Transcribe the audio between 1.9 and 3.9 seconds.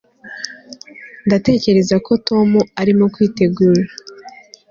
ko tom arimo kwitegura